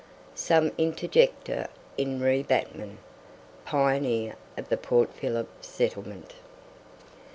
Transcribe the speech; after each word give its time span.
SOME 0.33 0.71
INTERJECTA 0.79 1.67
IN 1.95 2.19
RE 2.19 2.41
BATMAN, 2.41 2.97
PIONEER 3.65 4.35
OF 4.57 4.69
THE 4.69 4.77
PORT 4.77 5.13
PHILLIP 5.13 5.49
SETTLEMENT. 5.63 6.33